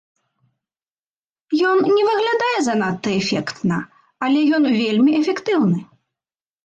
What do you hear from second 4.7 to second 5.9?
вельмі эфектыўны.